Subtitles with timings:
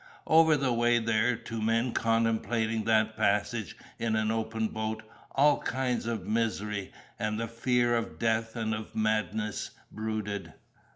[0.25, 6.07] Over the way there, to men contemplating that passage in an open boat, all kinds
[6.07, 10.53] of misery, and the fear of death and of madness, brooded.